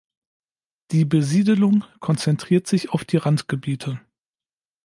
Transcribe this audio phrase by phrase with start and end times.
[0.89, 4.01] Die Besiedelung konzentriert sich auf die Randgebiete.